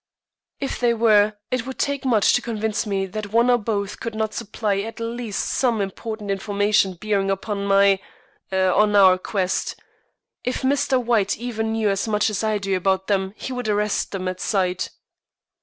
"If 0.59 0.79
they 0.79 0.95
were, 0.95 1.35
it 1.51 1.67
would 1.67 1.77
take 1.77 2.05
much 2.05 2.33
to 2.33 2.41
convince 2.41 2.87
me 2.87 3.05
that 3.05 3.31
one 3.31 3.51
or 3.51 3.59
both 3.59 3.99
could 3.99 4.15
not 4.15 4.33
supply 4.33 4.79
at 4.79 4.99
least 4.99 5.45
some 5.45 5.79
important 5.79 6.31
information 6.31 6.95
bearing 6.95 7.29
on 7.29 7.65
my 7.67 7.99
on 8.51 8.95
our 8.95 9.19
quest. 9.19 9.75
If 10.43 10.63
Mr. 10.63 10.99
White 10.99 11.37
even 11.37 11.71
knew 11.73 11.87
as 11.91 12.07
much 12.07 12.31
as 12.31 12.43
I 12.43 12.57
do 12.57 12.75
about 12.75 13.05
them 13.05 13.35
he 13.37 13.53
would 13.53 13.67
arrest 13.67 14.11
them 14.11 14.27
at 14.27 14.39
sight." 14.41 14.89